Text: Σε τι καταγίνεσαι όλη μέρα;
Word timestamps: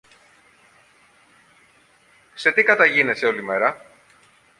Σε 2.33 2.51
τι 2.51 2.63
καταγίνεσαι 2.63 3.25
όλη 3.25 3.43
μέρα; 3.43 3.85